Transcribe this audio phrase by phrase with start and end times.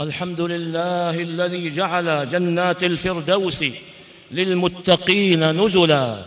[0.00, 3.64] الحمد لله الذي جعل جنات الفردوس
[4.30, 6.18] للمتقين نزلا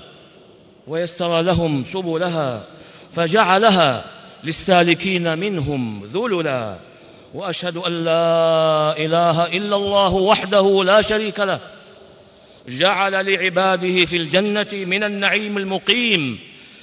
[0.88, 2.63] ويسر لهم سبلها
[3.11, 4.05] فجعلها
[4.43, 6.75] للسالكين منهم ذللا
[7.33, 11.60] وأشهد أن لا إله إلا الله وحده لا شريك له
[12.68, 16.40] جعل لعباده في الجنة من النعيم المقيم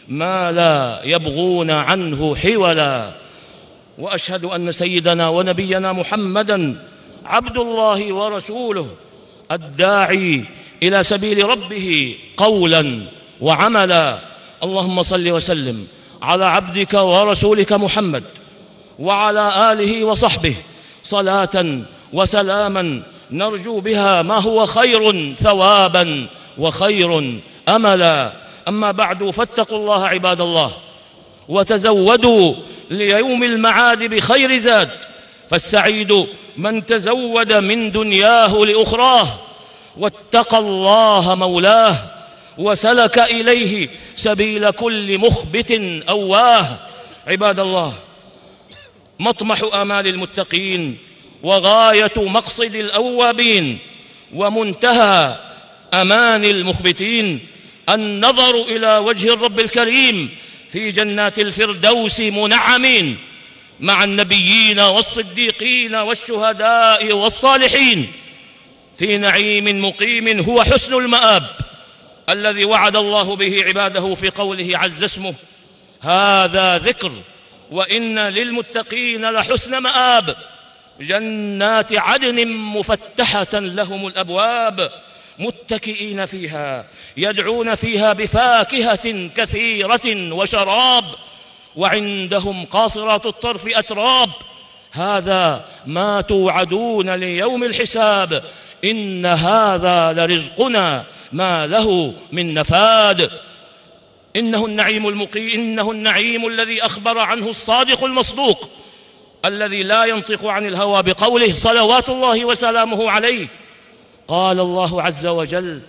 [0.08, 3.25] ما لا يبغون عنه حولا
[3.98, 6.82] وأشهد أن سيدنا ونبينا محمدا
[7.24, 8.86] عبد الله ورسوله
[9.52, 10.44] الداعي
[10.82, 13.00] إلى سبيل ربه قولا
[13.40, 14.18] وعملا.
[14.62, 15.86] اللهم صل وسلم
[16.22, 18.24] على عبدك ورسولك محمد
[18.98, 20.56] وعلى آله وصحبه.
[21.02, 21.80] صلاة
[22.12, 26.26] وسلاما نرجو بها ما هو خير ثوابا
[26.58, 28.32] وخير املا.
[28.68, 30.76] أما بعد فاتقوا الله عباد الله
[31.48, 32.54] وتزودوا
[32.90, 34.90] ليوم المعاد بخير زاد
[35.50, 39.40] فالسعيد من تزود من دنياه لأخراه
[39.96, 42.10] واتقى الله مولاه
[42.58, 45.72] وسلك إليه سبيل كل مخبت
[46.08, 46.78] أواه.
[47.26, 47.98] عباد الله
[49.18, 50.98] مطمح آمال المتقين
[51.42, 53.78] وغاية مقصد الأوابين
[54.34, 55.38] ومنتهى
[55.94, 57.46] أمان المخبتين
[57.88, 60.30] النظر إلى وجه الرب الكريم
[60.72, 63.18] في جنات الفردوس منعمين
[63.80, 68.12] مع النبيين والصديقين والشهداء والصالحين.
[68.98, 71.56] في نعيم مقيم هو حسن المآب
[72.30, 75.34] الذي وعد الله به عباده في قوله عز اسمه
[76.00, 77.12] هذا ذكر
[77.70, 80.36] وإن للمتقين لحسن مآب.
[81.00, 84.90] جنات عدن مفتحة لهم الأبواب
[85.38, 91.04] متكئين فيها يدعون فيها بفاكهة كثيرة وشراب
[91.76, 94.30] وعندهم قاصرات الطرف أتراب.
[94.90, 98.44] هذا ما توعدون ليوم الحساب.
[98.84, 103.30] إن هذا لرزقنا ما له من نفاد.
[104.36, 108.70] إنه النعيم المقي إنه النعيم الذي أخبر عنه الصادق المصدوق
[109.44, 113.48] الذي لا ينطق عن الهوى بقوله صلوات الله وسلامه عليه.
[114.28, 115.82] قال الله عز وجل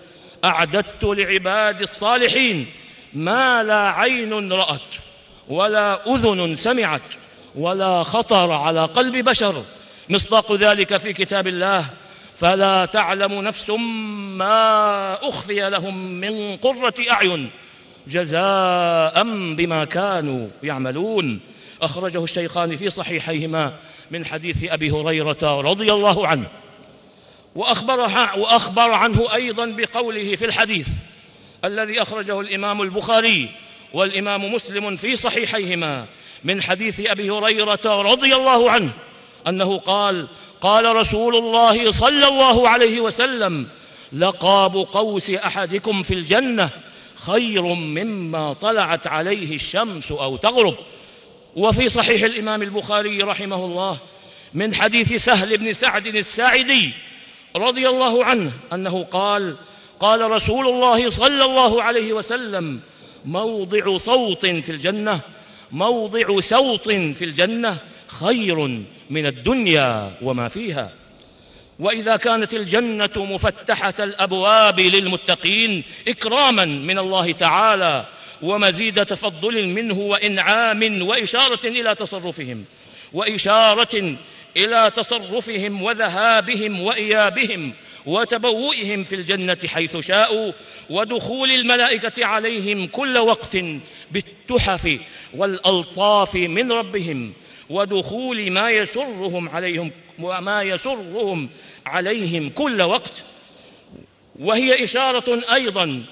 [0.45, 2.65] أعددت لعباد الصالحين
[3.13, 4.95] ما لا عين رأت
[5.47, 7.13] ولا أذن سمعت
[7.55, 9.63] ولا خطر على قلب بشر.
[10.09, 11.89] مصداق ذلك في كتاب الله
[12.35, 17.49] فلا تعلم نفس ما أخفي لهم من قرة أعين
[18.07, 19.23] جزاء
[19.55, 21.39] بما كانوا يعملون.
[21.81, 23.73] أخرجه الشيخان في صحيحيهما
[24.11, 26.47] من حديث أبي هريرة رضي الله عنه.
[27.57, 27.99] وأخبر,
[28.37, 30.87] وأخبر عنه أيضا بقوله في الحديث
[31.65, 33.49] الذي أخرجه الإمام البخاري
[33.93, 36.05] والإمام مسلم في صحيحيهما
[36.43, 38.93] من حديث أبي هريرة رضي الله عنه
[39.47, 40.27] أنه قال
[40.61, 43.67] قال رسول الله صلى الله عليه وسلم
[44.13, 46.69] لقاب قوس أحدكم في الجنة
[47.15, 50.75] خير مما طلعت عليه الشمس أو تغرب.
[51.55, 53.99] وفي صحيح الإمام البخاري رحمه الله
[54.53, 56.93] من حديث سهل بن سعد الساعدي
[57.55, 59.55] رضي الله عنه أنه قال
[59.99, 62.79] قال رسول الله صلى الله عليه وسلم
[63.25, 65.21] موضع صوت في الجنة
[65.71, 70.91] موضع سوط في الجنة خير من الدنيا وما فيها.
[71.79, 78.05] وإذا كانت الجنة مفتحة الأبواب للمتقين إكراما من الله تعالى
[78.41, 82.65] ومزيد تفضل منه وإنعام وإشارة إلى تصرفهم.
[83.13, 84.17] وإشارة
[84.57, 87.73] إلى تصرفهم وذهابهم وإيابهم
[88.05, 90.51] وتبوئهم في الجنة حيث شاءوا
[90.89, 93.57] ودخول الملائكة عليهم كل وقت
[94.11, 94.99] بالتحف
[95.35, 97.33] والألطاف من ربهم
[97.69, 101.49] ودخول ما يسرهم عليهم وما يسرهم
[101.85, 103.23] عليهم كل وقت.
[104.39, 106.03] وهي إشارة أيضا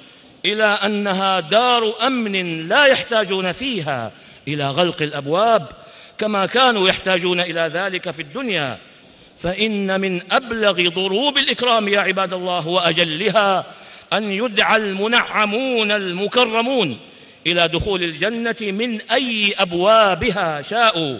[0.45, 4.11] إلى أنها دار أمن لا يحتاجون فيها
[4.47, 5.84] إلى غلق الأبواب
[6.17, 8.77] كما كانوا يحتاجون إلى ذلك في الدنيا.
[9.37, 13.65] فإن من أبلغ ضروب الإكرام يا عباد الله وأجلها
[14.13, 16.97] أن يدعى المنعمون المكرمون
[17.47, 21.19] إلى دخول الجنة من أي أبوابها شاءوا.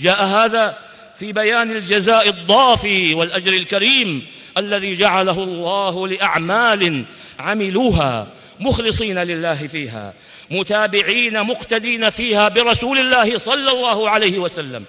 [0.00, 0.78] جاء هذا
[1.18, 4.26] في بيان الجزاء الضافي والأجر الكريم
[4.58, 7.04] الذي جعله الله لأعمال
[7.38, 8.26] عملوها
[8.60, 10.14] مخلصين لله فيها.
[10.50, 14.84] متابعين مقتدين فيها برسول الله صلى الله عليه وسلم.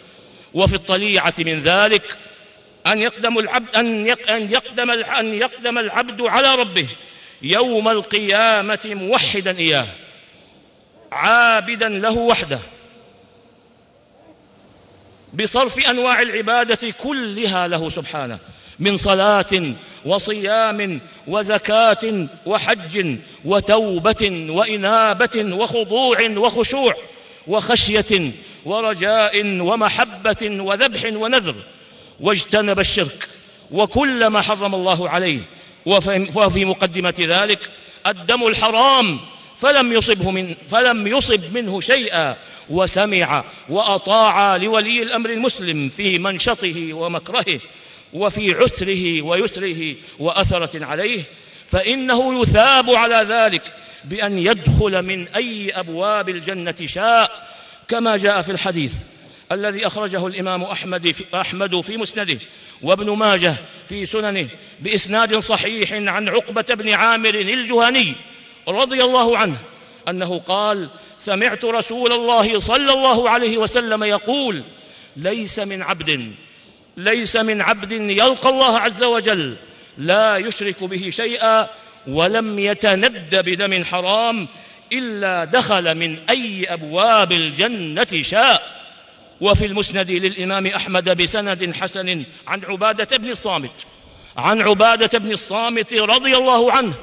[0.54, 2.18] وفي الطليعة من ذلك
[2.88, 4.08] أن يقدم العبد أن
[4.50, 6.88] يقدم أن يقدم العبد على ربه
[7.42, 9.88] يوم القيامة موحدا إياه
[11.12, 12.60] عابدا له وحده
[15.34, 18.40] بصرف أنواع العبادة كلها له سبحانه.
[18.80, 19.74] من صلاة
[20.06, 26.96] وصيام وزكاة وحج وتوبة وإنابة وخضوع وخشوع
[27.48, 28.32] وخشية
[28.66, 31.56] ورجاء ومحبة وذبح ونذر.
[32.20, 33.30] واجتنب الشرك
[33.72, 35.40] وكل ما حرم الله عليه.
[36.36, 37.70] وفي مقدمة ذلك
[38.08, 39.20] الدم الحرام
[39.58, 42.36] فلم يصبه من فلم يصب منه شيئا
[42.70, 47.60] وسمع وأطاع لولي الأمر المسلم في منشطه ومكرهه.
[48.18, 51.24] وفي عسره ويسره وأثرة عليه
[51.68, 53.74] فإنه يثاب على ذلك
[54.04, 57.48] بأن يدخل من أي أبواب الجنة شاء
[57.88, 58.94] كما جاء في الحديث
[59.52, 62.40] الذي أخرجه الإمام أحمد في, أحمد في مسنده
[62.82, 63.56] وابن ماجه
[63.90, 64.50] في سننه
[64.80, 68.16] بإسناد صحيح عن عقبة بن عامر الجهني
[68.68, 69.58] رضي الله عنه
[70.08, 74.64] أنه قال سمعت رسول الله صلى الله عليه وسلم يقول
[75.18, 76.34] ليس من عبد
[76.98, 79.58] ليس من عبد يلقى الله عز وجل
[79.98, 81.68] لا يشرك به شيئا
[82.08, 84.48] ولم يتند بدم حرام
[84.94, 88.78] إلا دخل من أي أبواب الجنة شاء.
[89.42, 93.86] وفي المسند للإمام أحمد بسند حسن عن عبادة بن الصامت
[94.38, 96.94] عن عبادة بن الصامت رضي الله عنه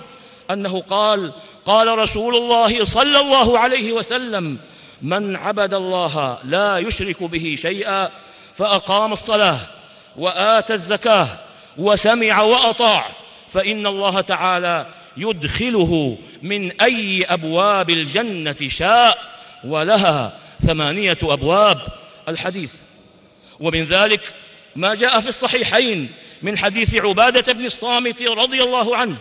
[0.51, 1.33] أنه قال
[1.65, 4.59] قال رسول الله صلى الله عليه وسلم
[5.03, 8.11] من عبد الله لا يشرك به شيئا
[8.55, 9.74] فأقام الصلاة
[10.17, 11.39] وآتى الزكاة
[11.77, 13.09] وسمع وأطاع
[13.49, 19.19] فإن الله تعالى يدخله من أي أبواب الجنة شاء
[19.65, 21.79] ولها ثمانية أبواب
[22.29, 22.75] الحديث.
[23.61, 24.35] ومن ذلك
[24.77, 26.13] ما جاء في الصحيحين
[26.43, 29.17] من حديث عبادة بن الصامت رضي الله عنه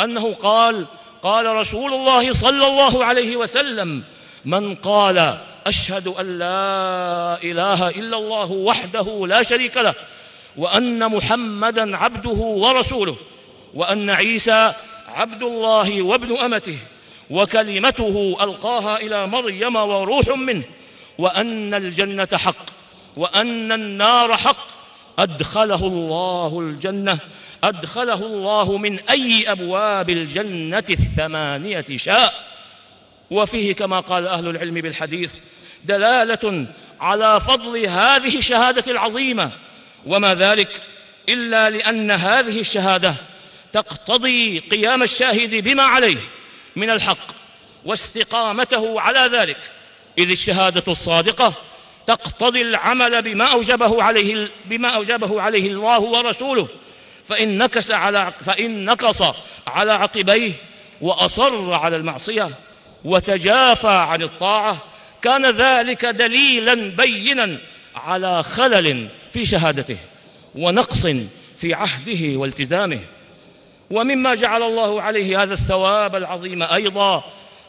[0.00, 0.86] أنه قال
[1.22, 4.04] قال رسول الله صلى الله عليه وسلم
[4.44, 9.94] من قال أشهد أن لا إله إلا الله وحده لا شريك له
[10.58, 13.16] وأن محمدا عبده ورسوله
[13.74, 14.74] وأن عيسى
[15.08, 16.78] عبد الله وابن أمته
[17.30, 20.64] وكلمته ألقاها إلى مريم وروح منه
[21.18, 22.66] وأن الجنة حق
[23.16, 24.78] وأن النار حق.
[25.18, 27.18] أدخله الله الجنة
[27.64, 32.34] أدخله الله من أي أبواب الجنة الثمانية شاء.
[33.30, 35.34] وفيه كما قال أهل العلم بالحديث
[35.84, 36.66] دلالة
[37.00, 39.52] على فضل هذه الشهادة العظيمة
[40.06, 40.82] وما ذلك
[41.28, 43.16] إلا لأن هذه الشهادة
[43.72, 46.18] تقتضي قيام الشاهد بما عليه
[46.76, 47.26] من الحق
[47.84, 49.58] واستقامته على ذلك.
[50.18, 51.54] إذ الشهادة الصادقة
[52.06, 56.68] تقتضي العمل بما أوجبه عليه بما أوجبه عليه الله ورسوله.
[57.28, 59.22] فإن نكس على فإن نكص
[59.66, 60.52] على عقبيه
[61.00, 62.50] وأصر على المعصية
[63.04, 64.82] وتجافى عن الطاعة
[65.22, 67.58] كان ذلك دليلا بينا
[67.96, 69.08] على خلل
[69.38, 69.96] في شهادته
[70.54, 71.06] ونقص
[71.56, 73.00] في عهده والتزامه.
[73.90, 77.24] ومما جعل الله عليه هذا الثواب العظيم أيضا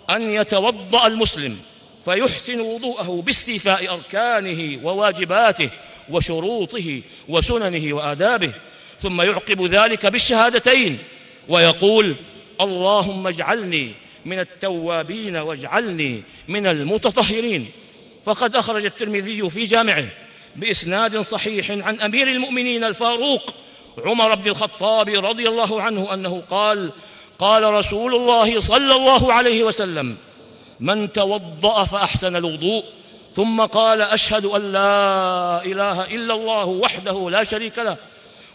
[0.10, 1.57] أن يتوضأ المسلم
[2.06, 5.69] فيحسن وضوءه باستيفاء أركانه وواجباته
[6.10, 8.54] وشروطه وسننه وآدابه
[9.00, 10.98] ثم يعقب ذلك بالشهادتين
[11.48, 12.16] ويقول
[12.62, 13.94] اللهم اجعلني
[14.25, 17.71] من التوابين واجعلني من المتطهرين.
[18.25, 20.06] فقد أخرج الترمذي في جامعه
[20.55, 23.53] بإسناد صحيح عن أمير المؤمنين الفاروق
[24.05, 26.91] عمر بن الخطاب رضي الله عنه أنه قال
[27.39, 30.18] قال رسول الله صلى الله عليه وسلم
[30.79, 32.83] من توضأ فأحسن الوضوء
[33.31, 37.97] ثم قال أشهد أن لا إله إلا الله وحده لا شريك له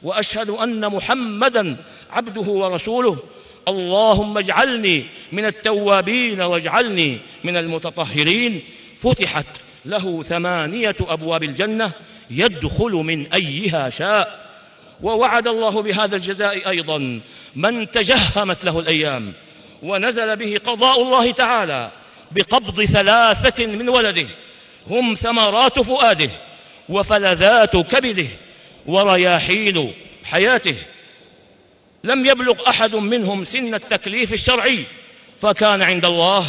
[0.03, 1.77] وأشهد أن محمدا
[2.11, 3.19] عبده ورسوله
[3.69, 8.63] اللهم اجعلني من التوابين واجعلني من المتطهرين
[8.99, 9.47] فتحت
[9.87, 11.93] له ثمانية أبواب الجنة
[12.31, 14.45] يدخل من أيها شاء.
[15.03, 17.21] ووعد الله بهذا الجزاء أيضا
[17.57, 19.33] من تجهمت له الأيام
[19.83, 21.91] ونزل به قضاء الله تعالى
[22.31, 24.27] بقبض ثلاثة من ولده.
[24.87, 26.31] هم ثمرات فؤاده
[26.89, 28.29] وفلذات كبده
[28.87, 29.93] ورياحين
[30.25, 30.77] حياته.
[32.05, 34.85] لم يبلغ أحد منهم سن التكليف الشرعي
[35.41, 36.47] فكان عند الله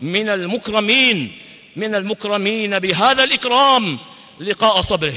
[0.00, 1.38] من المكرمين
[1.76, 3.98] من المكرمين بهذا الإكرام
[4.40, 5.16] لقاء صبره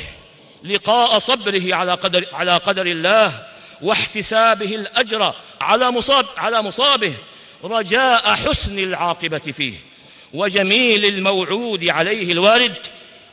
[0.63, 3.48] لقاء صبره على قدر, على قدر الله
[3.82, 7.13] واحتسابه الأجر على مصاب على مصابه
[7.63, 9.74] رجاء حسن العاقبة فيه
[10.34, 12.78] وجميل الموعود عليه الوارد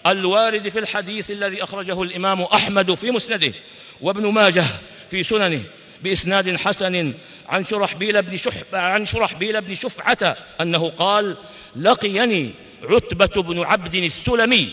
[0.07, 3.53] الوارد في الحديث الذي أخرجه الإمام أحمد في مسنده
[4.01, 4.65] وابن ماجه
[5.11, 5.63] في سننه
[6.03, 7.15] بإسناد حسن
[7.49, 8.37] عن شرحبيل بن
[8.73, 11.37] عن شرحبيل بن شفعة أنه قال
[11.77, 14.73] لقيني عتبة بن عبد السلمي.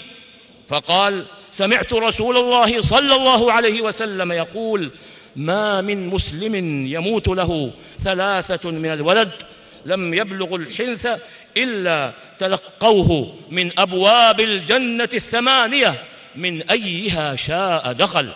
[0.67, 4.91] فقال سمعت رسول الله صلى الله عليه وسلم يقول
[5.35, 6.55] ما من مسلم
[6.87, 7.71] يموت له
[8.03, 9.31] ثلاثة من الولد
[9.85, 11.07] لم يبلغ الحنث
[11.57, 16.03] إلا تلقوه من أبواب الجنة الثمانية
[16.35, 18.29] من أيها شاء دخل.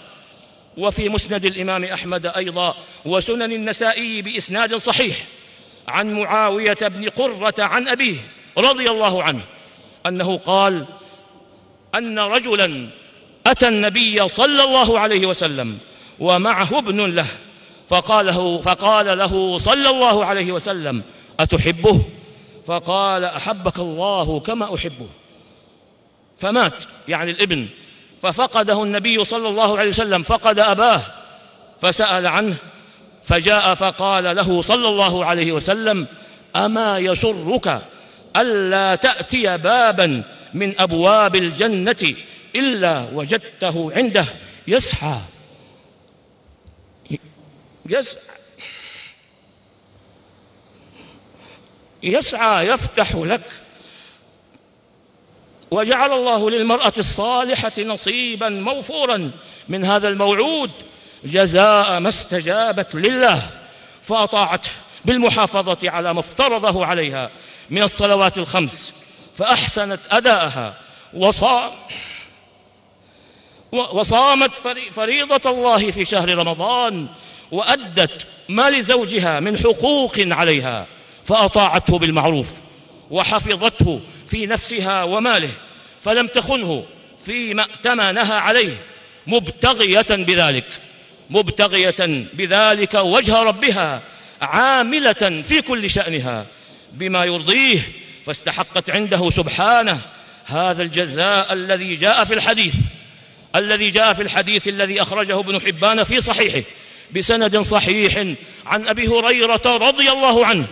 [0.77, 5.27] وفي مسند الإمام أحمد أيضا وسنن النسائي بإسناد صحيح
[5.87, 8.17] عن معاوية بن قرة عن أبيه
[8.57, 9.41] رضي الله عنه
[10.07, 10.85] أنه قال
[11.97, 12.89] أن رجلا
[13.47, 15.77] أتى النبي صلى الله عليه وسلم
[16.19, 17.27] ومعه ابن له
[17.89, 21.03] فقاله فقال له صلى الله عليه وسلم
[21.39, 22.01] أتحبه؟
[22.65, 25.07] فقال أحبك الله كما أحبه.
[26.39, 27.67] فمات يعني الابن.
[28.21, 31.01] ففقده النبي صلى الله عليه وسلم فقد أباه
[31.81, 32.57] فسأل عنه
[33.23, 36.07] فجاء فقال له صلى الله عليه وسلم
[36.55, 37.81] أما يسرك
[38.37, 42.15] ألا تأتي بابا من أبواب الجنة
[42.55, 44.33] إلا وجدته عنده.
[44.67, 45.21] يسعى.
[47.85, 48.21] يسعى
[52.03, 53.43] يسعى يفتح لك.
[55.71, 59.31] وجعل الله للمرأة الصالحة نصيبا موفورا
[59.69, 60.71] من هذا الموعود
[61.23, 63.51] جزاء ما استجابت لله
[64.03, 64.69] فأطاعته
[65.05, 67.31] بالمحافظة على ما افترضه عليها.
[67.69, 68.93] من الصلوات الخمس
[69.35, 70.77] فأحسنت أداءها.
[71.13, 71.71] وصام
[73.71, 74.51] وصامت
[74.91, 77.07] فريضة الله في شهر رمضان
[77.51, 80.87] وأدت ما لزوجها من حقوق عليها
[81.25, 82.47] فأطاعته بالمعروف
[83.11, 85.49] وحفظته في نفسها وماله
[86.01, 86.85] فلم تخنه
[87.25, 88.85] فيما ائتمنها عليه
[89.27, 90.81] مبتغية بذلك
[91.29, 94.01] مبتغية بذلك وجه ربها
[94.41, 96.45] عاملة في كل شأنها.
[96.93, 97.91] بما يرضيه
[98.25, 100.01] فاستحقت عنده سبحانه.
[100.45, 102.75] هذا الجزاء الذي جاء في الحديث
[103.55, 106.61] الذي جاء في الحديث الذي أخرجه ابن حبان في صحيحه
[107.15, 110.67] بسند صحيح عن أبي هريرة رضي الله عنه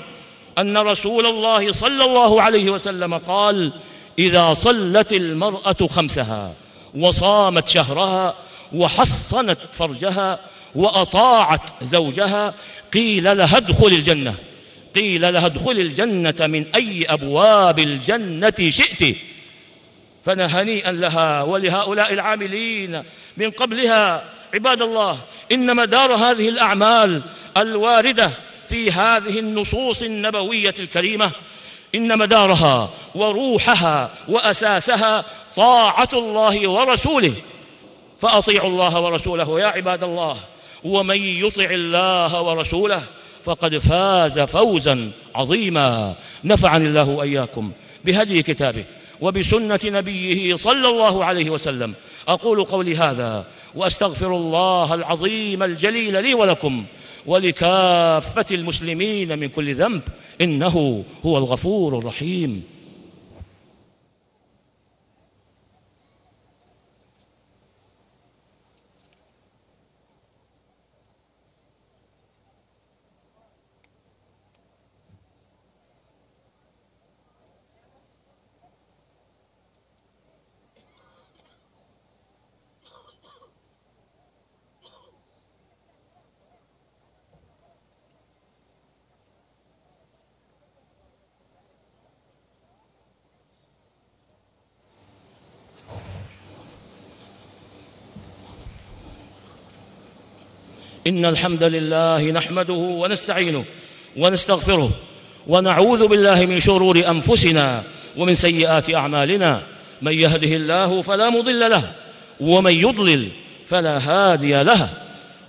[0.58, 3.74] أن رسول الله صلى الله عليه وسلم قال
[4.20, 6.54] إذا صلت المرأة خمسها
[6.98, 8.36] وصامت شهرها
[8.74, 10.40] وحصنت فرجها
[10.76, 12.54] وأطاعت زوجها
[12.94, 14.36] قيل لها ادخل الجنة
[14.96, 19.18] قيل لها ادخل الجنة من أي أبواب الجنة شئت.
[20.26, 23.04] فنهنيئا لها ولهؤلاء العاملين
[23.38, 24.30] من قبلها.
[24.54, 25.22] عباد الله
[25.52, 27.24] إن مدار هذه الأعمال
[27.58, 28.32] الواردة
[28.70, 31.32] في هذه النصوص النبوية الكريمة
[31.96, 35.26] إن مدارها وروحها وأساسها
[35.56, 37.34] طاعة الله ورسوله.
[38.22, 40.38] فأطيعوا الله ورسوله يا عباد الله
[40.84, 43.04] ومن يطع الله ورسوله
[43.46, 46.16] فقد فاز فوزا عظيما.
[46.44, 47.72] نفعني الله وإياكم
[48.06, 48.86] بهدي كتابه
[49.22, 51.94] وبسنة نبيه صلى الله عليه وسلم.
[52.28, 56.86] أقول قولي هذا وأستغفر الله العظيم الجليل لي ولكم
[57.26, 60.02] ولكافة المسلمين من كل ذنب
[60.42, 62.64] إنه هو الغفور الرحيم.
[101.08, 103.66] إن الحمد لله نحمده ونستعينه
[104.18, 104.92] ونستغفره
[105.48, 107.84] ونعوذ بالله من شرور أنفسنا
[108.18, 109.62] ومن سيئات أعمالنا.
[110.02, 111.92] من يهده الله فلا مضل له
[112.40, 113.32] ومن يضلل
[113.68, 114.90] فلا هادي له.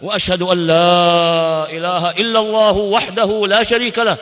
[0.02, 4.18] وأشهد أن لا إله إلا الله وحده لا شريك له.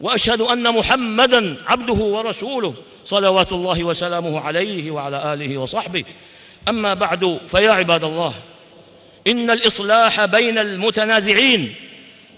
[0.00, 6.04] وأشهد أن محمدا عبده ورسوله صلوات الله وسلامه عليه وعلى آله وصحبه.
[6.68, 8.34] أما بعد فيا عباد الله
[9.26, 11.74] إن الإصلاح بين المتنازعين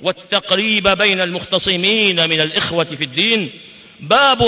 [0.02, 3.50] والتقريب بين المختصمين من الإخوة في الدين
[4.00, 4.42] باب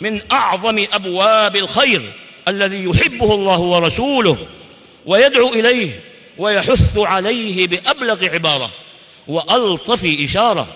[0.00, 2.12] من أعظم أبواب الخير
[2.48, 4.38] الذي يحبه الله ورسوله
[5.06, 6.00] ويدعو إليه
[6.38, 8.70] ويحث عليه بأبلغ عبارة
[9.28, 10.68] وألطف إشارة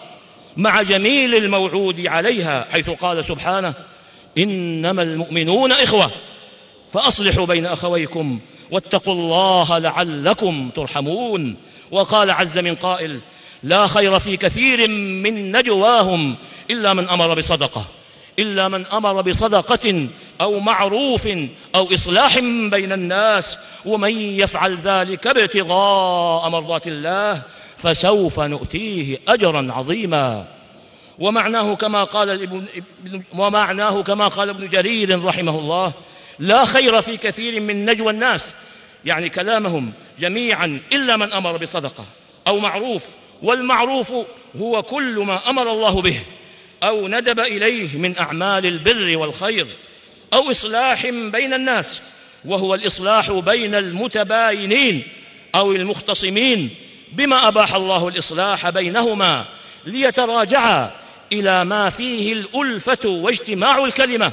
[0.57, 3.75] مع جميل الموعود عليها حيث قال سبحانه
[4.39, 6.11] إنما المؤمنون إخوة
[6.93, 11.57] فأصلحوا بين أخويكم واتقوا الله لعلكم ترحمون.
[11.91, 13.21] وقال عز من قائل
[13.63, 16.37] لا خير في كثير من نجواهم
[16.71, 17.89] إلا من أمر بصدقة
[18.39, 20.09] إلا من أمر بصدقة
[20.41, 21.29] أو معروف
[21.75, 22.39] أو إصلاح
[22.71, 27.43] بين الناس ومن يفعل ذلك ابتغاء مرضات الله
[27.77, 30.47] فسوف نؤتيه أجرا عظيما.
[31.19, 32.67] ومعناه كما قال ابن
[33.39, 35.93] ومعناه كما قال ابن جرير رحمه الله
[36.39, 38.55] لا خير في كثير من نجوى الناس.
[39.05, 42.07] يعني كلامهم جميعا إلا من أمر بصدقة
[42.49, 43.05] أو معروف
[43.43, 44.13] والمعروف
[44.61, 46.21] هو كل ما أمر الله به
[46.83, 49.67] أو ندب إليه من أعمال البر والخير
[50.35, 52.03] أو إصلاح بين الناس
[52.45, 55.09] وهو الإصلاح بين المتباينين
[55.55, 56.71] أو المختصمين
[57.13, 59.45] بما أباح الله الإصلاح بينهما
[59.87, 60.91] ليتراجعا
[61.33, 64.33] إلى ما فيه الألفة واجتماع الكلمة.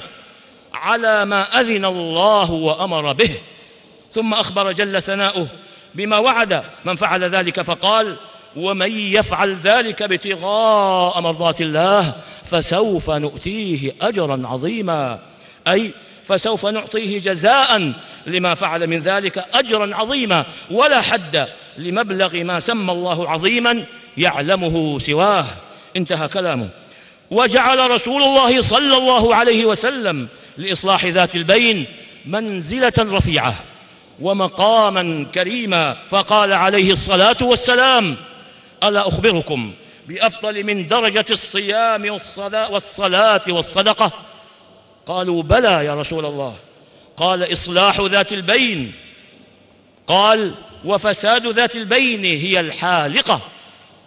[0.74, 3.36] على ما أذن الله وأمر به.
[4.12, 5.48] ثم أخبر جل ثناؤه
[5.96, 6.64] بما وعد.
[6.86, 8.16] من فعل ذلك فقال
[8.56, 12.16] ومن يفعل ذلك ابتغاء مرضات الله
[12.46, 15.20] فسوف نؤتيه أجرا عظيما.
[15.68, 15.94] أي
[16.26, 17.94] فسوف نعطيه جزاء
[18.28, 23.86] لما فعل من ذلك أجرا عظيما ولا حد لمبلغ ما سمى الله عظيما
[24.18, 25.46] يعلمه سواه.
[25.96, 26.70] انتهى كلامه.
[27.32, 31.86] وجعل رسول الله صلى الله عليه وسلم لإصلاح ذات البين
[32.26, 33.64] منزلة رفيعة
[34.22, 35.98] ومقاما كريما.
[36.10, 38.18] فقال عليه الصلاة والسلام
[38.84, 39.74] ألا أخبركم
[40.08, 42.10] بأفضل من درجة الصيام
[42.70, 44.12] والصلاة والصدقة؟
[45.06, 46.56] قالوا بلى يا رسول الله.
[47.18, 48.94] قال إصلاح ذات البين.
[50.08, 50.56] قال
[50.86, 53.42] وفساد ذات البين هي الحالقة.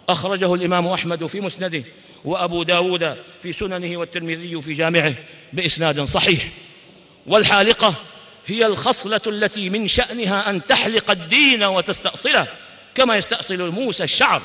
[0.09, 1.83] أخرجه الإمام أحمد في مسنده.
[2.27, 5.13] وأبو داود في سننه والترمذي في جامعه
[5.53, 6.49] بإسناد صحيح.
[7.27, 7.95] والحالقة
[8.45, 12.47] هي الخصلة التي من شأنها أن تحلق الدين وتستأصله
[12.95, 14.41] كما يستأصل موسى الشعر.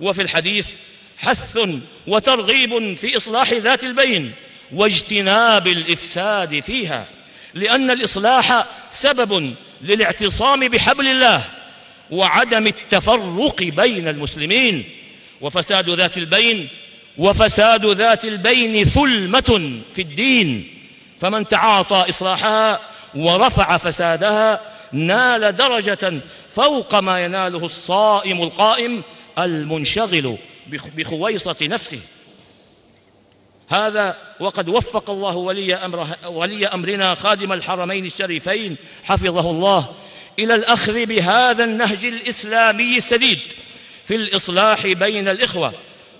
[0.00, 0.68] وفي الحديث
[1.16, 1.58] حث
[2.06, 4.32] وترغيب في إصلاح ذات البين
[4.72, 7.08] واجتناب الإفساد فيها
[7.54, 11.44] لأن الإصلاح سبب للاعتصام بحبل الله
[12.10, 14.98] وعدم التفرق بين المسلمين.
[15.40, 16.68] وفساد ذات البين
[17.18, 20.78] وفساد ذات البين ثلمة في الدين.
[21.20, 22.80] فمن تعاطى إصلاحها
[23.14, 24.60] ورفع فسادها
[24.92, 26.20] نال درجة
[26.54, 29.02] فوق ما يناله الصائم القائم
[29.38, 30.36] المنشغل
[30.96, 32.00] بخويصة نفسه.
[33.70, 39.88] هذا وقد وفق الله ولي, أمره ولي أمرنا خادم الحرمين الشريفين حفظه الله
[40.38, 43.38] إلى الأخذ بهذا النهج الإسلامي السديد
[44.04, 45.74] في الإصلاح بين الإخوة.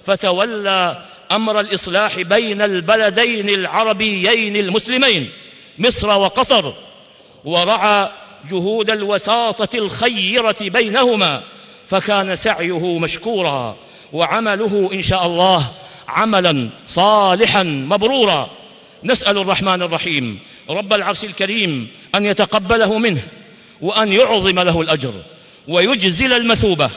[0.05, 5.31] فتولى أمر الإصلاح بين البلدين العربيين المسلمين
[5.79, 6.75] مصر وقطر
[7.45, 8.09] ورعى
[8.51, 11.43] جهود الوساطة الخيرة بينهما
[11.89, 13.77] فكان سعيه مشكورا
[14.13, 15.73] وعمله إن شاء الله
[16.09, 18.51] عملا صالحا مبرورا.
[19.05, 20.39] نسأل الرحمن الرحيم
[20.71, 23.23] رب العرش الكريم أن يتقبله منه
[23.81, 25.15] وأن يعظم له الأجر
[25.69, 26.91] ويجزل المثوبة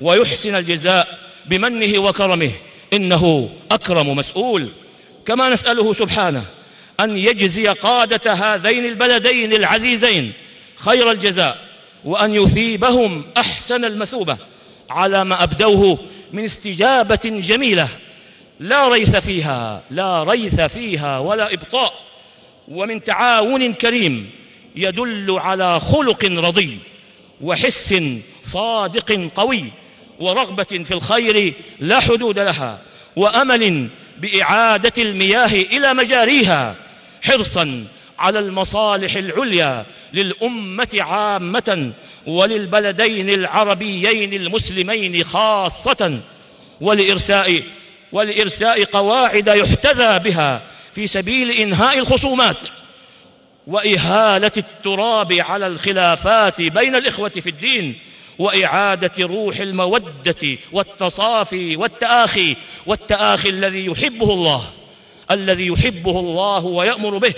[0.00, 1.18] ويحسن الجزاء
[1.48, 2.52] بمنه وكرمه.
[2.92, 4.72] إنه أكرم مسؤول.
[5.26, 6.44] كما نسأله سبحانه
[7.00, 10.32] أن يجزي قادة هذين البلدين العزيزين
[10.76, 11.68] خير الجزاء
[12.04, 14.38] وأن يثيبهم أحسن المثوبة
[14.90, 15.98] على ما أبدوه
[16.32, 17.88] من استجابة جميلة.
[18.60, 21.92] لا ريث فيها لا ريث فيها ولا إبطاء.
[22.68, 24.30] ومن تعاون كريم
[24.76, 26.78] يدل على خلق رضي
[27.40, 28.02] وحس
[28.42, 29.64] صادق قوي.
[30.20, 32.78] ورغبة في الخير لا حدود لها
[33.16, 36.76] وأمل بإعادة المياه إلى مجاريها
[37.22, 37.84] حرصا
[38.18, 41.92] على المصالح العليا للأمة عامة
[42.26, 46.20] وللبلدين العربيين المسلمين خاصة
[46.80, 47.62] ولإرساء
[48.12, 50.62] ولإرساء قواعد يحتذى بها
[50.94, 52.68] في سبيل إنهاء الخصومات
[53.66, 57.98] وإهالة التراب على الخلافات بين الإخوة في الدين
[58.38, 64.70] وإعادة روح المودة والتصافي والتآخي والتآخي الذي يحبه الله
[65.30, 67.34] الذي يحبه الله ويأمر به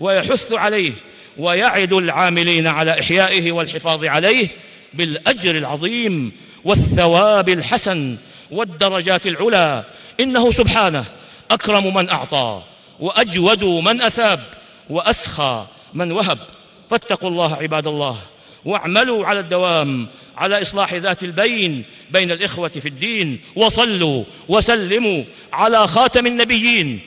[0.00, 0.92] ويحث عليه
[1.38, 4.48] ويعد العاملين على إحيائه والحفاظ عليه
[4.94, 6.32] بالأجر العظيم
[6.64, 8.16] والثواب الحسن
[8.50, 9.84] والدرجات العلى
[10.20, 11.06] إنه سبحانه
[11.50, 12.62] أكرم من أعطى
[13.00, 14.44] وأجود من أثاب
[14.90, 16.38] وأسخى من وهب.
[16.90, 18.22] فاتقوا الله عباد الله.
[18.66, 26.26] واعملوا على الدوام على إصلاح ذات البين بين الإخوة في الدين وصلوا وسلموا على خاتم
[26.26, 27.00] النبيين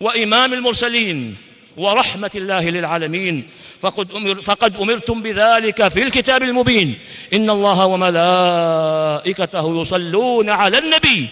[0.00, 1.36] وإمام المرسلين
[1.76, 3.48] ورحمة الله للعالمين.
[3.80, 6.98] فقد, أمر فقد أمرتم بذلك في الكتاب المبين.
[7.34, 11.28] إن الله وملائكته يصلون على النبي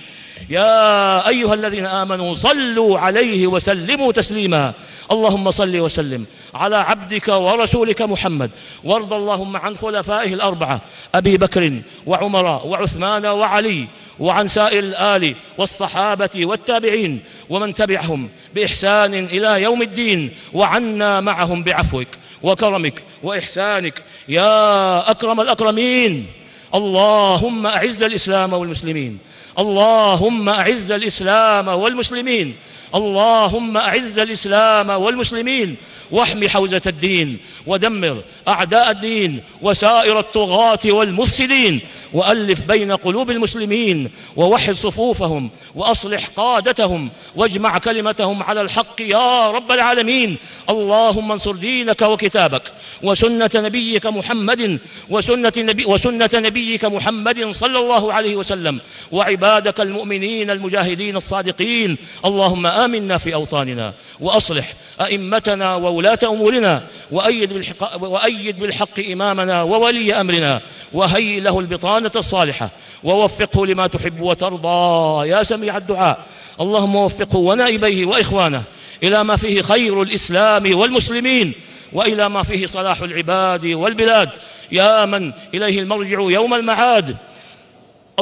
[0.51, 4.75] يا أيها الذين آمنوا صلوا عليه وسلموا تسليما.
[5.13, 6.25] اللهم صل وسلم
[6.55, 8.51] على عبدك ورسولك محمد.
[8.85, 10.81] وارض اللهم عن خلفائه الأربعة
[11.15, 13.89] أبي بكر وعمر وعثمان وعلي
[14.21, 20.35] وعن سائر الآل والصحابة والتابعين ومن تبعهم بإحسان إلى يوم الدين.
[20.53, 22.09] وعنا معهم بعفوك
[22.43, 24.03] وكرمك وإحسانك.
[24.29, 26.42] يا أكرم الأكرمين.
[26.75, 29.19] اللهم أعز الإسلام والمسلمين.
[29.59, 32.57] اللهم أعز الإسلام والمسلمين.
[32.95, 35.77] اللهم أعز الإسلام والمسلمين.
[36.11, 37.39] واحم حوزة الدين.
[37.67, 39.43] ودمر أعداء الدين.
[39.63, 41.81] وسائر الطغاة والمفسدين.
[42.13, 44.11] وألف بين قلوب المسلمين.
[44.37, 45.51] ووحد صفوفهم.
[45.75, 47.11] وأصلح قادتهم.
[47.37, 50.37] واجمع كلمتهم على الحق يا رب العالمين.
[50.71, 52.73] اللهم انصر دينك وكتابك.
[53.03, 54.79] وسنة نبيك محمد.
[55.11, 56.31] وسنة, نبي وسنة
[56.63, 58.81] نبيك محمد صلى الله عليه وسلم
[59.13, 61.99] وعبادك المؤمنين المجاهدين الصادقين.
[62.25, 70.61] اللهم آمنا في أوطاننا وأصلح أئمتنا وولاة أمورنا وأيد بالحق, وأيد بالحق إمامنا وولي أمرنا
[70.93, 72.71] وهيئ له البطانة الصالحة
[73.05, 75.29] ووفقه لما تحب وترضى.
[75.29, 76.27] يا سميع الدعاء.
[76.61, 78.63] اللهم وفقه ونائبيه وإخوانه
[79.03, 81.55] إلى ما فيه خير الإسلام والمسلمين.
[81.93, 84.31] وإلى ما فيه صلاح العباد والبلاد.
[84.73, 87.17] يا من إليه المرجع يوم المعاد.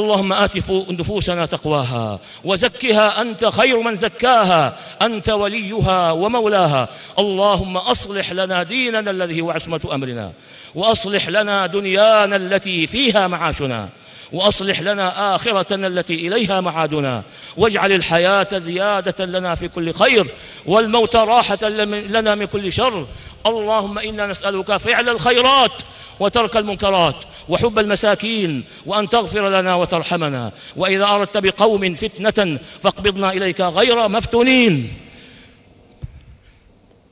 [0.00, 6.88] اللهم آت نفوسنا تقواها وزكها أنت خير من زكاها أنت وليها ومولاها.
[7.18, 10.32] اللهم أصلح لنا ديننا الذي هو عصمة أمرنا
[10.74, 13.88] وأصلح لنا دنيانا التي فيها معاشنا
[14.32, 17.22] وأصلح لنا آخرتنا التي إليها معادنا.
[17.56, 20.34] واجعل الحياة زيادة لنا في كل خير
[20.66, 23.06] والموت راحة لنا من كل شر.
[23.46, 25.82] اللهم إنا نسألك فعل الخيرات
[26.20, 30.52] وترك المنكرات وحب المساكين وأن تغفر لنا وترحمنا.
[30.76, 34.94] وإذا أردت بقوم فتنة فاقبضنا إليك غير مفتونين.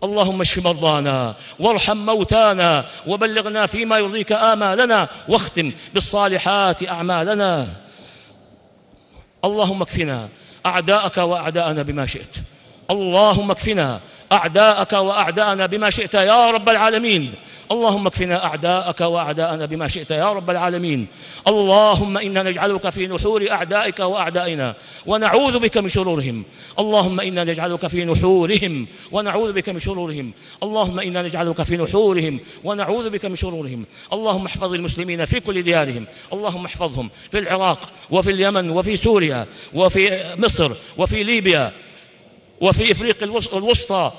[0.05, 7.69] اللهم اشف مرضانا وارحم موتانا وبلغنا فيما يرضيك آمالنا واختم بالصالحات أعمالنا.
[9.45, 10.29] اللهم اكفنا
[10.67, 12.37] أعداءك وأعداءنا بما شئت.
[12.91, 14.01] اللهم اكفنا
[14.33, 17.35] أعداءك وأعداءنا بما شئت يا رب العالمين.
[17.73, 21.07] اللهم اكفنا أعداءك وأعداءنا بما شئت يا رب العالمين.
[21.49, 24.75] اللهم إنا نجعلك في نحور أعدائك وأعدائنا
[25.07, 26.45] ونعوذ بك من شرورهم.
[26.79, 30.33] اللهم إنا نجعلك في نحورهم ونعوذ بك من شرورهم.
[30.63, 33.85] اللهم إنا نجعلك في نحورهم ونعوذ بك من شرورهم.
[34.13, 36.07] اللهم احفظ المسلمين في كل ديارهم.
[36.33, 41.73] اللهم احفظهم في العراق وفي اليمن وفي سوريا وفي مصر وفي ليبيا
[42.61, 44.13] وفي إفريقيا الوسطى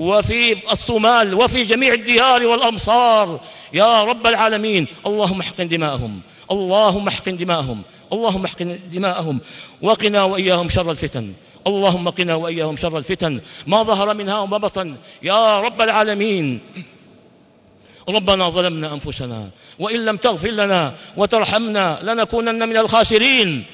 [0.00, 3.40] وفي الصومال وفي جميع الديار والأمصار.
[3.72, 9.40] يا رب العالمين اللهم احقن دماءهم اللهم احقن دماءهم اللهم احقن دماءهم.
[9.82, 11.32] وقنا وإياهم شر الفتن
[11.66, 13.40] اللهم قنا وإياهم شر الفتن.
[13.66, 14.96] ما ظهر منها وما بطن.
[15.22, 16.60] يا رب العالمين
[18.08, 23.64] ربنا ظلمنا أنفسنا وإن لم تغفر لنا وترحمنا لنكونن من الخاسرين.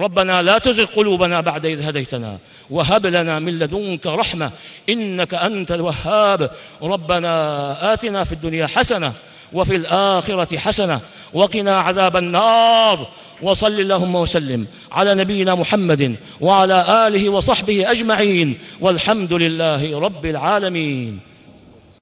[0.00, 2.38] ربنا لا تزغ قلوبنا بعد إذ هديتنا.
[2.70, 4.52] وهب لنا من لدنك رحمة.
[4.88, 6.50] إنك أنت الوهاب.
[6.82, 9.12] ربنا آتنا في الدنيا حسنة
[9.52, 11.00] وفي الآخرة حسنة.
[11.34, 13.08] وقنا عذاب النار.
[13.42, 18.58] وصل اللهم وسلم على نبينا محمد وعلى آله وصحبه أجمعين.
[18.80, 21.27] والحمد لله رب العالمين.